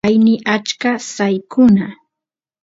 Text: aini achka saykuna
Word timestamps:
aini 0.07 0.35
achka 0.55 0.91
saykuna 1.13 1.85